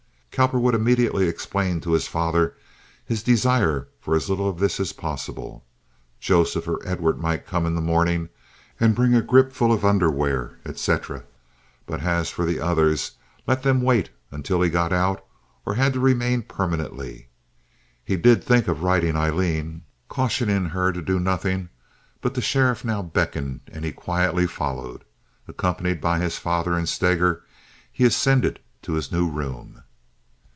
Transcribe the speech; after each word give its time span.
Cowperwood 0.33 0.73
immediately 0.73 1.27
explained 1.27 1.83
to 1.83 1.91
his 1.91 2.07
father 2.07 2.55
his 3.05 3.21
desire 3.21 3.89
for 3.99 4.15
as 4.15 4.29
little 4.29 4.47
of 4.49 4.59
this 4.59 4.79
as 4.79 4.93
possible. 4.93 5.65
Joseph 6.21 6.69
or 6.69 6.79
Edward 6.87 7.19
might 7.19 7.45
come 7.45 7.65
in 7.65 7.75
the 7.75 7.81
morning 7.81 8.29
and 8.79 8.95
bring 8.95 9.13
a 9.13 9.21
grip 9.21 9.51
full 9.51 9.73
of 9.73 9.83
underwear, 9.83 10.57
etc.; 10.65 11.25
but 11.85 11.99
as 12.01 12.29
for 12.29 12.45
the 12.45 12.61
others, 12.61 13.11
let 13.45 13.61
them 13.61 13.81
wait 13.81 14.09
until 14.31 14.61
he 14.61 14.69
got 14.69 14.93
out 14.93 15.23
or 15.65 15.75
had 15.75 15.91
to 15.93 15.99
remain 15.99 16.41
permanently. 16.43 17.27
He 18.05 18.15
did 18.15 18.41
think 18.41 18.69
of 18.69 18.83
writing 18.83 19.17
Aileen, 19.17 19.81
cautioning 20.07 20.67
her 20.69 20.93
to 20.93 21.01
do 21.01 21.19
nothing; 21.19 21.67
but 22.21 22.33
the 22.35 22.41
sheriff 22.41 22.85
now 22.85 23.01
beckoned, 23.03 23.59
and 23.71 23.83
he 23.83 23.91
quietly 23.91 24.47
followed. 24.47 25.03
Accompanied 25.47 25.99
by 25.99 26.19
his 26.19 26.37
father 26.37 26.75
and 26.77 26.87
Steger, 26.87 27.43
he 27.91 28.05
ascended 28.05 28.59
to 28.83 28.93
his 28.93 29.11
new 29.11 29.29
room. 29.29 29.83